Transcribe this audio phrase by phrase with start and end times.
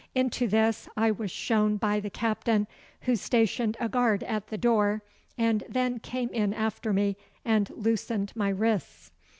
[0.15, 2.65] Into this I was shown by the Captain,
[3.01, 5.03] who stationed a guard at the door,
[5.37, 9.11] and then came in after me and loosened my wrists.